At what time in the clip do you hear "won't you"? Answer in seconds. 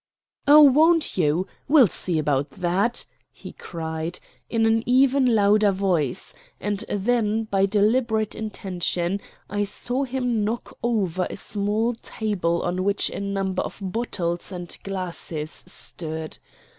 0.63-1.45